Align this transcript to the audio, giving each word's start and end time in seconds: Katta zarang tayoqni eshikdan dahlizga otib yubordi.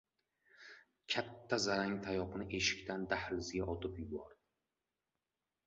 Katta 1.15 1.59
zarang 1.65 1.93
tayoqni 2.07 2.49
eshikdan 2.61 3.05
dahlizga 3.13 3.71
otib 3.77 4.03
yubordi. 4.05 4.43